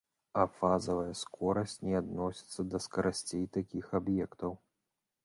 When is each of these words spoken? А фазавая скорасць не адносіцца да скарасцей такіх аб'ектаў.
А 0.43 0.43
фазавая 0.59 1.11
скорасць 1.19 1.75
не 1.87 1.93
адносіцца 2.01 2.65
да 2.71 2.77
скарасцей 2.87 3.45
такіх 3.59 3.85
аб'ектаў. 4.01 4.51